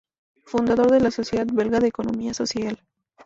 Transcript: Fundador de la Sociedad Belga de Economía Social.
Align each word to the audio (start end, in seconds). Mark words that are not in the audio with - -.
Fundador 0.45 0.89
de 0.89 0.99
la 0.99 1.11
Sociedad 1.11 1.45
Belga 1.53 1.79
de 1.79 1.89
Economía 1.89 2.33
Social. 2.33 2.81